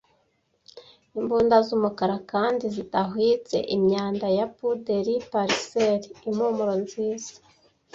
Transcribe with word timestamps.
Imbunda 1.19 1.55
z'umukara 1.65 2.15
kandi 2.31 2.63
zidahwitse, 2.75 3.57
imyanda 3.75 4.27
ya 4.37 4.45
puderi-parcelle, 4.57 6.05
impumuro 6.29 6.73
nziza, 6.83 7.33